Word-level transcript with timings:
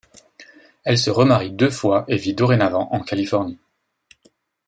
Elle 0.83 0.97
se 0.97 1.11
remarie 1.11 1.51
deux 1.51 1.69
fois 1.69 2.05
et 2.07 2.15
vit 2.15 2.33
dorénavant 2.33 2.87
en 2.91 3.01
Californie. 3.01 3.59